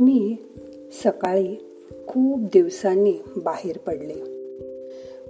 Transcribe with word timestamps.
मी 0.00 0.36
सकाळी 1.04 1.64
खूप 2.06 2.40
दिवसांनी 2.40 3.14
बाहेर 3.36 3.78
पडले. 3.78 4.34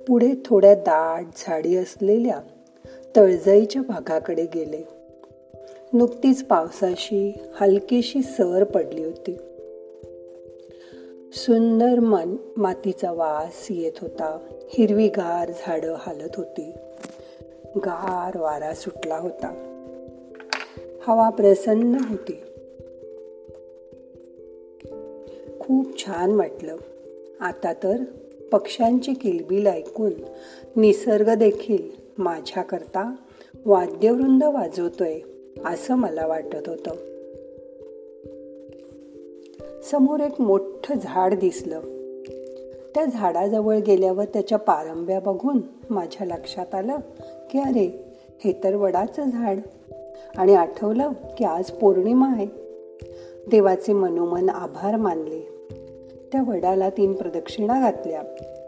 पुढे 0.09 0.33
थोड्या 0.45 0.75
दाट 0.75 1.25
झाडी 1.37 1.77
असलेल्या 1.77 2.41
तळजाईच्या 3.17 3.83
भागाकडे 3.83 4.47
गेले. 4.55 4.87
नुकतीच 5.93 6.45
पावसाशी 6.45 7.39
हलकीशी 7.61 8.23
सर 8.23 8.65
पडली 8.65 9.05
होती. 9.05 9.37
सुंदर 11.33 11.99
मन 11.99 12.37
मातीचा 12.57 13.13
वास 13.13 13.67
येत 13.71 13.93
होता. 14.01 14.39
हिरवीगार 14.69 15.51
झाडं 15.51 15.95
हालत 15.99 16.31
होती. 16.37 16.73
गार 17.77 18.39
वारा 18.41 18.75
सुटला 18.75 19.17
होता. 19.17 19.71
हवा 21.07 21.31
प्रसन्न 21.31 21.95
होती. 21.95 22.44
खूप 25.67 25.99
छान 25.99 26.31
वाटलं. 26.33 26.77
आता 27.41 27.73
तर 27.73 27.97
पक्ष्यांची 28.53 29.15
किलबिल 29.15 29.67
ऐकून 29.67 30.13
निसर्ग 30.77 31.35
देखील 31.35 31.91
माझ्याकरता 32.19 33.15
वाद्यवृंद 33.67 34.45
वाजवतोय 34.45 35.19
असं 35.65 35.95
मला 35.95 36.27
वाटत 36.27 36.69
होतं. 36.69 36.91
समोर 39.83 40.21
एक 40.21 40.41
मोठं 40.41 40.95
झाड 41.03 41.35
दिसलं. 41.35 41.81
त्या 42.95 43.05
झाडाजवळ 43.05 43.77
गेल्यावर 43.77 44.25
त्याच्या 44.25 44.59
पारंब्या 44.59 45.21
बघून 45.21 45.61
माझ्या 45.91 46.27
लक्षात 46.27 46.75
आलं 46.75 46.97
की 47.51 47.59
अरे 47.59 48.05
हे 48.45 48.53
तर 48.65 48.75
वडाचं 48.75 49.31
झाड. 49.31 49.59
आणि 50.37 50.55
आठवलं 50.55 51.13
की 51.39 51.45
आज 51.45 51.71
पौर्णिमा 51.71 52.29
आहे. 52.29 52.47
देवाचे 53.51 53.93
मनोमन 53.93 54.49
आभार 54.49 54.97
मानले. 54.97 55.54
त्या 56.35 56.43
वडाला 56.49 56.91
तीन 56.91 57.13
प्रदक्षिणा 57.13 57.81
घातल्या 57.81 58.23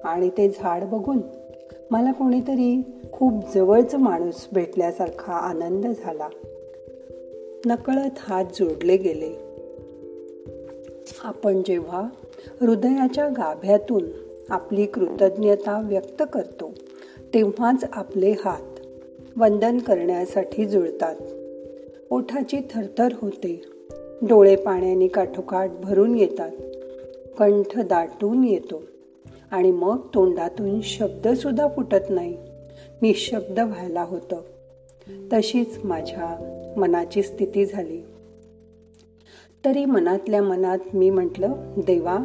आणि 0.05 0.29
ते 0.29 0.49
झाड 0.49 0.85
बघून 0.85 1.19
मला 1.91 2.13
कोणीतरी 2.13 2.83
खूप 3.13 3.45
जवळच 3.55 3.95
माणूस 3.95 4.47
भेटल्यासारखा 4.53 5.33
आनंद 5.33 5.87
झाला. 5.87 6.29
नकळत 7.67 8.11
हात 8.19 8.45
जोडले 8.55 8.97
गेले. 8.97 9.33
आपण 11.25 11.63
जेव्हा 11.67 12.09
हृदयाच्या 12.61 13.29
गाभ्यातून 13.29 14.05
आपली 14.51 14.87
कृतज्ञता 14.87 15.81
व्यक्त 15.85 16.23
करतो 16.33 16.75
तेव्हाच 17.35 17.85
आपले 17.93 18.31
हात 18.31 18.81
वंदन 19.37 19.79
करण्यासाठी 19.79 20.65
जुळतात. 20.65 21.17
ओठाची 22.11 22.57
थरथर 22.71 23.09
होते. 23.15 23.63
डोळे 24.23 24.57
पाण्याने 24.57 25.09
काठोकाठ 25.09 25.71
भरून 25.83 26.19
येतात. 26.19 26.51
कंठ 27.37 27.79
दाटून 27.79 28.45
येतो 28.45 28.83
आणि 29.51 29.71
मग 29.71 29.99
तोंडातून 30.15 30.81
शब्दसुद्धा 30.81 31.69
फुटत 31.69 32.11
नाही. 32.11 32.37
निशब्द 33.03 33.61
व्हायला 33.61 34.03
होतं. 34.03 34.41
तशीच 35.33 35.79
माझ्या 35.85 36.43
मनाची 36.77 37.23
स्थिती 37.23 37.67
झाली. 37.67 38.03
तरी 39.65 39.85
मनातल्या 39.85 40.43
मनात 40.43 40.79
मी 40.95 41.11
म्हटलं 41.11 41.53
देवा 41.77 42.19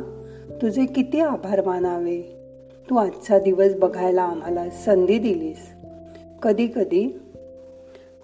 तुझे 0.62 0.86
किती 0.86 1.20
आभार 1.20 1.66
मानावे. 1.66 2.22
तू 2.90 2.96
आजचा 2.96 3.40
दिवस 3.40 3.74
बघायला 3.74 4.24
आम्हाला 4.24 4.70
संधी 4.70 5.18
दिलीस. 5.20 5.70
कधी 6.42 6.68
कधी 6.68 7.20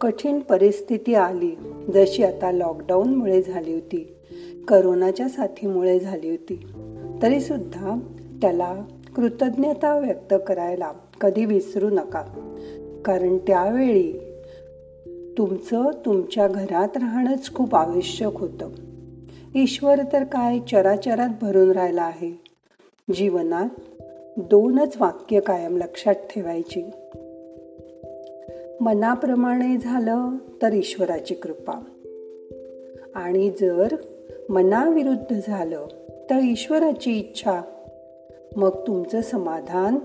कठीण 0.02 0.40
परिस्थिती 0.40 1.14
आली 1.14 1.56
जशी 1.94 2.24
आता 2.24 2.52
लॉकडाऊनमुळे 2.52 3.42
झाली 3.42 3.74
होती. 3.74 4.17
करोनाच्या 4.68 5.30
साथीमुळे 5.30 6.00
झाली 6.00 6.30
होती. 6.30 6.66
तरी 7.22 7.40
सुद्धा 7.40 8.00
त्याला 8.42 8.76
कृतज्ञता 9.16 10.00
व्यक्त 10.00 10.34
करायला 10.48 10.92
कधी 11.22 11.46
विसरू 11.46 11.90
नका. 11.90 12.22
कारण 13.06 13.38
त्यावेळी 13.38 14.14
तुमचं 15.38 15.92
तुमच्या 16.06 16.48
घरात 16.48 16.98
राहणंच 16.98 17.54
खूप 17.54 17.76
आवश्यक 17.76 18.34
होतं. 18.34 18.70
ईश्वर 19.56 20.00
तर 20.14 20.24
काय 20.24 20.60
चराचरात 20.72 21.30
भरून 21.42 21.72
राहिला 21.72 22.04
आहे. 22.04 22.40
जीवनात 23.14 23.70
दोनच 24.38 24.98
वाक्य 25.00 25.40
कायम 25.40 25.78
लक्षात 25.78 26.16
ठेवायची. 26.16 26.90
मनाप्रमाणे 28.82 29.78
झालं 29.78 30.30
तर 30.62 30.74
ईश्वराची 30.74 31.36
कृपा. 31.36 31.84
आणि 33.16 33.52
जर 33.62 33.96
मनाविरुद्ध 34.50 35.40
झालं 35.48 35.86
तर 36.30 36.40
ईश्वराची 36.44 37.12
इच्छा. 37.20 37.62
मग 38.56 38.70
तुमचं 38.70 39.22
समाधान 39.22 39.98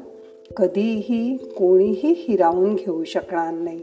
कधीही 0.57 1.37
कोणीही 1.37 2.15
हिरावून 2.17 2.75
घेऊ 2.75 3.05
शकणार 3.05 3.55
नाही. 3.55 3.83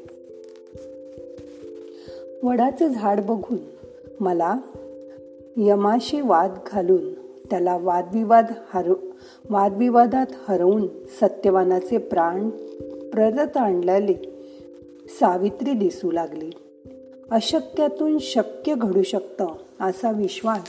वडाचं 2.43 2.87
झाड 2.87 3.19
बघून 3.19 3.57
मला 4.19 4.57
यमाशी 5.57 6.21
वाद 6.21 6.57
घालून 6.71 7.13
त्याला 7.49 7.77
वादविवाद 7.77 8.45
हर 8.73 8.93
वादविवादात 9.49 10.27
हरवून 10.47 10.87
सत्यवानाचे 11.21 11.97
प्राण 11.97 12.49
प्रदत 13.09 13.57
आणलेली 13.57 14.13
सावित्री 15.07 15.73
दिसू 15.73 16.11
लागली. 16.11 16.49
अशक्यातून 17.31 18.17
शक्य 18.19 18.73
घडू 18.75 19.03
शकतं 19.03 19.47
असा 19.81 20.11
विश्वास 20.11 20.63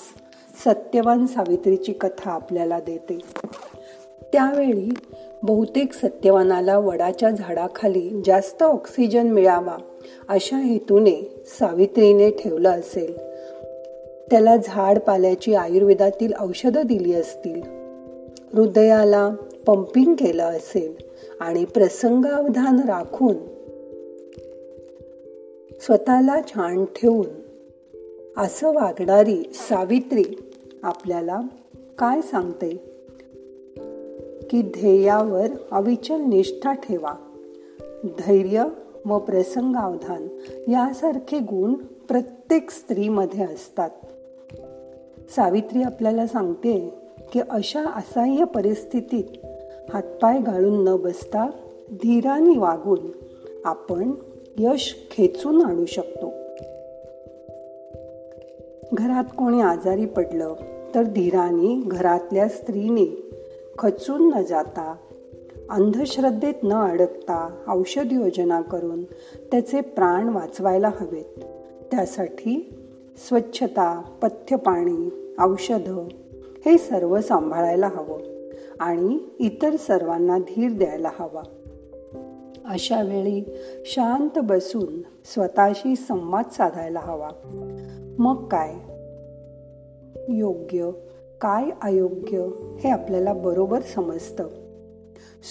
सत्यवान 0.65 1.27
सावित्रीची 1.27 1.93
कथा 1.93 2.31
आपल्याला 2.31 2.81
देते. 2.81 3.19
त्यावेळी 4.33 4.95
बहुतेक 5.43 5.93
सत्यवानाला 5.93 6.79
वडाच्या 6.79 7.31
झाडाखाली 7.31 8.23
जास्त 8.27 8.63
ऑक्सिजन 8.63 9.29
मिळावा 9.29 9.77
अशा 10.29 10.57
हेतूने 10.57 11.45
सावित्रीने 11.47 12.31
ठेवलं 12.31 12.71
असेल. 12.71 13.17
त्याला 14.31 14.57
झाड 14.57 14.99
पाल्याची 14.99 15.55
आयुर्वेदातील 15.55 16.33
औषधं 16.41 16.83
दिली 16.87 17.15
असतील. 17.15 17.63
हृदयाला 18.53 19.31
पंपिंग 19.67 20.15
केलं 20.15 20.45
असेल 20.45 20.95
आणि 21.41 21.65
प्रसंगावधान 21.65 22.79
राखून 22.79 23.37
स्वतःला 25.81 26.41
छान 26.43 26.85
ठेवून 26.85 27.27
असं 28.37 28.73
वागणारी 28.73 29.51
सावित्री 29.55 30.25
आपल्याला 30.83 31.41
काय 31.99 32.21
सांगते? 32.21 32.71
की 34.51 34.63
ध्येयावर 34.63 35.47
अविचल 35.71 36.21
निष्ठा 36.21 36.73
ठेवा. 36.73 37.15
धैर्य 38.05 38.65
व 39.07 39.19
प्रसंगावधान 39.19 40.29
यासारखे 40.71 41.39
गुण 41.39 41.75
प्रत्येक 42.09 42.71
स्त्रीमध्ये 42.71 43.45
असतात. 43.45 43.91
सावित्री 45.31 45.83
आपल्याला 45.83 46.27
सांगते 46.27 46.95
की 47.33 47.41
अशा 47.51 47.85
असह्य 47.85 48.45
परिस्थितीत 48.45 49.47
हातपाय 49.95 50.39
गाळून 50.39 50.85
न 50.85 50.97
बसता 50.97 51.51
धीराने 51.93 52.59
वागून 52.59 52.99
आपण 53.65 54.11
यश 54.59 54.97
खेचून 55.11 55.65
आणू 55.65 55.85
शकतो. 55.87 56.33
घरात 58.93 59.25
कोणी 59.25 59.61
आजारी 59.61 60.07
पडलं 60.07 60.55
तर 60.95 61.03
धीराने 61.03 61.83
घरातल्या 61.87 62.49
स्त्रीने 62.49 63.31
खचून 63.79 64.35
न 64.35 64.43
जाता 64.43 64.97
अंधश्रद्धेत 65.71 66.55
न 66.63 66.73
अडकता 66.73 67.51
औषध 67.69 68.13
योजना 68.13 68.61
करून 68.61 69.05
त्याचे 69.51 69.81
प्राण 69.81 70.29
वाचवायला 70.29 70.89
हवेत. 70.89 71.45
त्यासाठी 71.91 72.75
स्वच्छता 73.29 74.03
पथ्य 74.23 74.57
पाणी 74.57 75.33
औषधं 75.39 76.09
हे 76.67 76.79
सर्व 76.79 77.21
सांभाळायला 77.21 77.87
हवं 77.87 78.19
आणि 78.81 79.19
इतर 79.39 79.77
सर्वांना 79.77 80.39
धीर 80.39 80.71
द्यायला 80.73 81.11
हवा. 81.19 81.43
अशा 82.71 83.03
वेळी 83.03 83.45
शांत 83.85 84.39
बसून 84.45 85.01
स्वतःशी 85.25 85.97
संवाद 85.97 86.45
साधायला 86.53 87.01
हवा. 87.01 87.29
मग 88.19 88.49
काय? 88.49 88.75
योग्य 90.29 90.91
काय 91.41 91.65
अयोग्य 91.83 92.49
हे 92.79 92.91
आपल्याला 92.91 93.33
बरोबर 93.33 93.81
समजतं. 93.81 94.49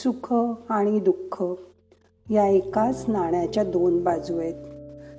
सुख 0.04 0.34
आणि 0.70 1.00
दुःख 1.00 1.44
या 2.32 2.48
एकाच 2.48 3.06
नाण्याच्या 3.08 3.64
दोन 3.64 4.04
बाजू 4.04 4.40
आहेत. 4.40 4.54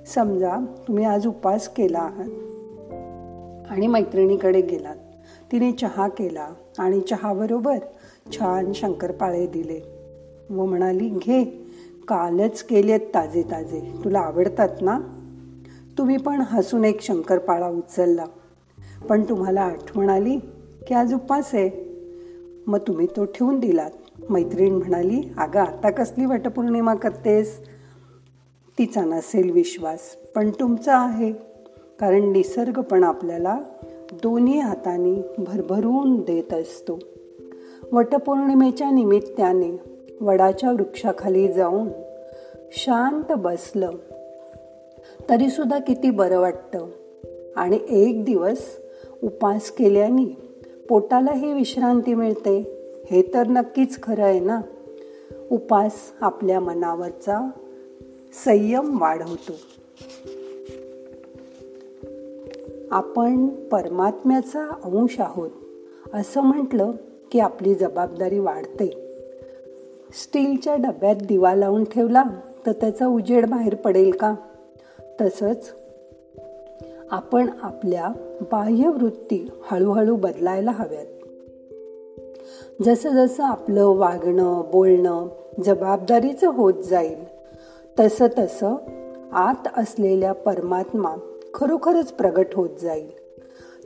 समजा 0.07 0.57
तुम्ही 0.87 1.05
आज 1.05 1.27
उपास 1.27 1.67
केला 1.67 1.99
आहात 1.99 2.29
आणि 3.71 3.87
मैत्रिणीकडे 3.87 4.61
गेलात. 4.61 4.95
तिने 5.51 5.71
चहा 5.71 6.07
केला 6.07 6.47
आणि 6.77 7.01
चहाबरोबर 7.01 7.77
छान 8.31 8.71
शंकरपाळे 8.73 9.47
दिले. 9.47 9.79
व 10.49 10.65
म्हणाली 10.65 11.09
घे. 11.09 11.60
कालच 12.07 12.63
केलेत 12.63 12.99
ताजे 12.99 13.43
ताजे. 13.43 13.93
तुला 14.03 14.19
आवडतात 14.19 14.69
ना? 14.81 14.99
तुम्ही 15.97 16.17
पण 16.17 16.41
हसून 16.41 16.85
एक 16.85 17.01
शंकरपाळा 17.01 17.67
उचलला. 17.67 18.25
पण 19.09 19.23
तुम्हाला 19.23 19.61
आठवण 19.61 20.09
आली? 20.09 20.39
की 20.87 20.93
आज 20.93 21.13
उपास 21.13 21.55
आहे? 21.55 21.69
मग 22.67 22.79
तुम्ही 22.79 23.07
तो 23.17 23.25
ठेवून 23.25 23.59
दिलात. 23.59 23.91
मैत्रीण 24.29 24.73
म्हणाली 24.73 25.21
अगं 25.37 25.59
आता 25.59 25.89
कसली 25.89 26.25
वटपौर्णिमा 26.25 26.95
करतेस? 26.95 27.59
तिचा 28.77 29.05
नसेल 29.05 29.51
विश्वास 29.51 29.99
पण 30.35 30.49
तुमचा 30.49 30.97
आहे. 30.97 31.31
कारण 31.99 32.31
निसर्ग 32.31 32.81
पण 32.81 33.03
आपल्याला 33.03 33.59
दोन्ही 34.23 34.59
हाताने 34.59 35.35
भरभरून 35.37 36.15
देत 36.15 36.53
असतो. 36.53 36.99
वटपौर्णिमेच्या 37.93 38.91
निमित्ताने 38.91 39.90
वडाच्या 40.21 40.71
वृक्षाखाली 40.71 41.53
जाऊन 41.53 41.89
शांत 42.71 43.31
बसलं. 43.37 43.91
तरीसुद्धा 45.29 45.79
किती 45.79 46.09
बरं 46.09 46.39
वाटतं. 46.39 46.87
आणि 47.55 47.79
एक 47.89 48.25
दिवस 48.25 48.57
उपास 49.23 49.71
केल्याने 49.71 50.37
पोटालाही 50.89 51.53
विश्रांती 51.53 52.13
मिळते. 52.13 52.59
हे 53.11 53.21
तर 53.21 53.47
नक्कीच 53.47 54.03
खरं 54.03 54.23
आहे 54.23 54.39
ना? 54.39 54.61
उपास 55.51 55.93
आपल्या 56.21 56.59
मनावरचा 56.59 57.49
संयम 58.45 59.01
वाढवतो. 59.01 59.53
आपण 62.91 63.47
परमात्म्याचा 63.47 64.65
अंश 64.83 65.19
आहोत 65.19 65.51
असं 66.13 66.41
म्हटलं 66.41 66.91
की 67.31 67.39
आपली 67.39 67.75
जबाबदारी 67.75 68.39
वाढते. 68.39 69.00
स्टीलच्या 70.13 70.75
डब्यात 70.75 71.15
दिवा 71.15 71.55
लावून 71.55 71.83
ठेवला 71.83 72.23
तर 72.65 72.71
त्याचा 72.71 73.07
उजेड 73.07 73.49
बाहेर 73.49 73.75
पडेल 73.75 74.11
का? 74.11 74.35
तसंच 75.21 75.73
आपण 77.11 77.49
आपल्या 77.61 78.09
बाह्यवृत्ती 78.51 79.49
हळूहळू 79.63 80.15
बदलायला 80.15 80.71
हव्यात. 80.71 81.05
जसं 82.83 83.09
जसं 83.09 83.43
आपलं 83.43 83.85
वागणं 83.85 84.61
बोलणं 84.71 85.27
जबाबदारीचं 85.65 86.47
होत 86.47 86.73
जाईल 86.73 87.23
तसं 87.99 88.27
तसं 88.37 88.75
आत 89.31 89.67
असलेल्या 89.77 90.33
परमात्मा 90.33 91.15
खरोखरच 91.53 92.11
प्रगट 92.11 92.45
होत 92.53 92.69
जाईल. 92.81 93.11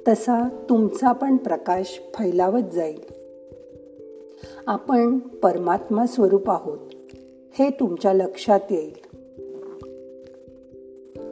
तसा 0.08 0.50
तुमचा 0.70 1.12
पण 1.12 1.38
प्रकाश 1.38 2.02
फैलावत 2.14 2.74
जाईल. 2.74 3.15
आपण 4.68 5.18
परमात्मा 5.18 6.06
स्वरूप 6.06 6.52
आहोत. 6.52 6.78
हे 7.60 7.70
तुमच्या 7.70 8.14
लक्षात 8.14 8.60
येईल. 8.70 8.94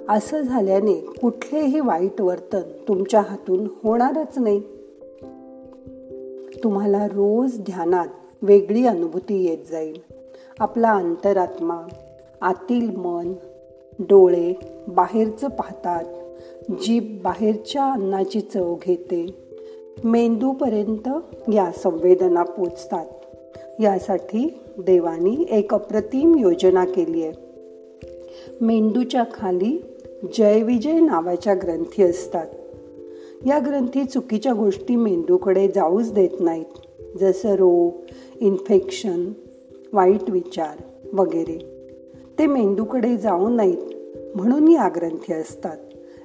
असं 0.10 0.42
झाल्याने 0.42 0.94
कुठलेही 0.94 1.80
वाईट 1.80 2.22
वर्तन 2.22 2.62
तुमच्या 2.88 3.22
हातून 3.22 3.68
होणारच 3.84 4.38
नाही. 4.38 4.60
तुम्हाला 6.64 7.08
रोज 7.08 7.60
ध्यानात 7.60 8.08
वेगळी 8.42 8.86
अनुभूती 8.86 9.46
येत 9.46 9.72
जाईल. 9.72 10.02
आपला 10.60 10.92
अंतरात्मा 10.92 11.82
आतील 12.42 12.96
मन 12.96 13.34
डोळे 14.00 14.54
बाहेरचं 14.88 15.48
पाहतात. 15.48 16.04
जीभ 16.72 17.24
बाहेरच्या 17.24 17.92
अन्नाची 17.92 18.42
चव 18.42 18.76
घेते. 18.86 19.44
मेंदूपर्यंत 20.04 21.10
या 21.54 21.72
संवेदना 21.72 22.44
पोचतात. 22.44 23.06
यासाठी 23.81 24.60
देवानी 24.78 25.46
एक 25.52 25.74
अप्रतिम 25.74 26.38
योजना 26.38 26.86
केली 26.86 27.24
आहे. 27.24 27.34
मेंदूच्या 28.62 29.24
खाली 29.34 29.84
जयविजय 30.38 31.00
नावाच्या 31.00 31.54
ग्रंथी 31.54 32.04
असतात. 32.04 32.48
या 33.46 33.60
ग्रंथी 33.60 34.04
चुकीच्या 34.04 34.54
गोष्टी 34.54 34.96
मेंदूकडे 34.96 35.68
जाऊच 35.68 36.14
देत 36.14 36.30
नाहीत 36.40 36.80
जसं 37.20 37.50
रोग 37.50 37.92
इन्फेक्शन 38.40 39.31
वाईट 39.94 40.30
विचार 40.30 40.78
वगैरे. 41.14 41.70
ते 42.40 42.46
मेंदूकडे 42.46 43.18
जाऊ 43.18 43.50
नाहीत 43.50 43.78
म्हणून 44.36 44.68
या 44.68 44.90
ग्रंथी 44.96 45.34
असतात. 45.34 45.78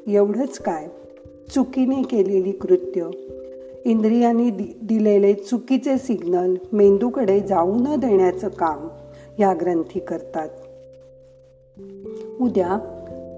एवढंच 0.06 0.58
काय 0.58 0.88
चुकीने 1.54 2.02
केलेली 2.02 2.52
कृत्य 2.52 3.08
इंद्रियांनी 3.84 4.50
दि 4.50 4.64
दिलेले 4.82 5.34
चुकीचे 5.34 5.98
सिग्नल 5.98 6.54
मेंदूकडे 6.72 7.40
जाऊ 7.40 7.74
न 7.74 7.96
देण्याचं 7.96 8.48
काम 8.48 8.88
या 9.38 9.54
ग्रंथी 9.54 10.00
करतात. 10.00 10.48
उद्या 12.40 12.78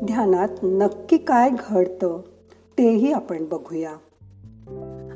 ध्यानात 0.04 0.48
नक्की 0.62 1.18
काय 1.18 1.50
घडतं 1.58 2.20
तेही 2.78 3.12
आपण 3.12 3.44
बघूया. 3.48 3.92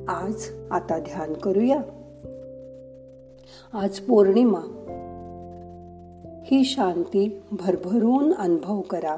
आज 0.08 0.48
आता 0.70 0.98
ध्यान 0.98 1.32
करूया. 1.32 1.80
आज 3.72 3.98
पौर्णिमा. 3.98 4.60
ही 6.44 6.64
शांती 6.64 7.42
भरभरून 7.52 8.32
अनुभव 8.32 8.80
करा 8.80 9.16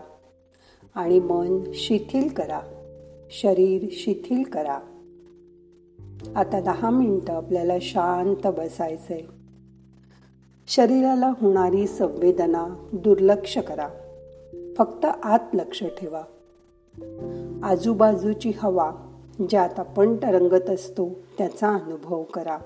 आणि 0.95 1.19
मन 1.19 1.63
शिथिल 1.75 2.29
करा. 2.29 2.61
शरीर 3.31 3.87
शिथिल 3.93 4.43
करा. 4.43 4.79
आता 6.35 6.61
दहा 6.61 6.91
मिनटं 6.91 7.33
आपल्याला 7.33 7.75
शांत 7.81 8.47
बसायचं 8.47 9.15
आहे 9.15 9.37
शरीराला 10.69 11.33
होणारी 11.41 11.87
संवेदना 11.87 12.89
दुर्लक्ष 12.93 13.59
करा. 13.59 13.89
फक्त 14.79 15.07
आत 15.23 15.39
लक्ष 15.55 15.85
ठेवा. 15.85 16.23
आजूबाजूची 17.63 18.53
हवा 18.57 18.93
ज्यात 19.49 19.81
आपण 19.81 20.17
तरंगत 20.17 20.71
असतो 20.71 21.09
त्याचा 21.39 21.69
अनुभव 21.69 22.23
करा. 22.23 22.59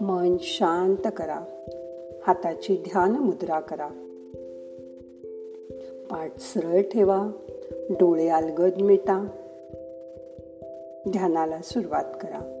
मन 0.00 0.36
शांत 0.40 1.08
करा. 1.16 1.40
हाताची 2.26 2.76
ध्यान 2.76 3.10
मुद्रा 3.12 3.60
करा. 3.60 3.88
पाठ 6.10 6.38
सरळ 6.38 6.82
ठेवा. 6.82 7.28
डोळे 7.90 8.28
अलगद 8.28 8.80
मिटा. 8.80 9.26
ध्यानाला 11.12 11.60
सुरुवात 11.62 12.04
करा. 12.22 12.54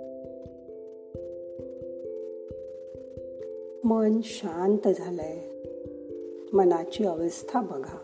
मन 3.84 4.20
शांत 4.24 4.88
झालंय. 4.98 5.38
मनाची 6.52 7.04
अवस्था 7.04 7.60
बघा. 7.60 7.98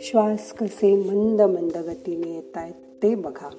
श्वास 0.00 0.52
कसे 0.52 0.96
मंद 0.96 1.42
मंद 1.42 1.76
गतीने 1.76 2.34
येत 2.34 2.56
आहेत 2.56 3.02
ते 3.02 3.14
बघा. 3.14 3.50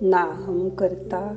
नाहम 0.00 0.68
करता 0.68 1.36